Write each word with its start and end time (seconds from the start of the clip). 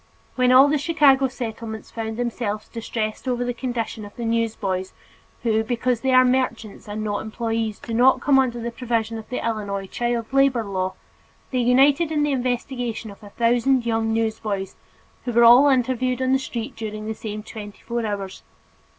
When 0.33 0.51
all 0.51 0.67
the 0.67 0.79
Chicago 0.79 1.27
Settlements 1.27 1.91
found 1.91 2.17
themselves 2.17 2.67
distressed 2.67 3.27
over 3.27 3.45
the 3.45 3.53
condition 3.53 4.03
of 4.03 4.15
the 4.15 4.25
newsboys 4.25 4.93
who, 5.43 5.63
because 5.63 6.01
they 6.01 6.11
are 6.11 6.25
merchants 6.25 6.87
and 6.87 7.03
not 7.03 7.21
employees, 7.21 7.77
do 7.77 7.93
not 7.93 8.19
come 8.19 8.39
under 8.39 8.59
the 8.59 8.71
provisions 8.71 9.19
of 9.19 9.29
the 9.29 9.45
Illinois 9.45 9.85
child 9.85 10.25
labor 10.33 10.63
law, 10.63 10.93
they 11.51 11.59
united 11.59 12.11
in 12.11 12.23
the 12.23 12.31
investigation 12.31 13.11
of 13.11 13.21
a 13.21 13.29
thousand 13.29 13.85
young 13.85 14.11
newsboys, 14.11 14.75
who 15.25 15.33
were 15.33 15.43
all 15.43 15.67
interviewed 15.67 16.19
on 16.19 16.31
the 16.31 16.39
streets 16.39 16.77
during 16.79 17.05
the 17.05 17.13
same 17.13 17.43
twenty 17.43 17.81
four 17.83 18.03
hours. 18.03 18.41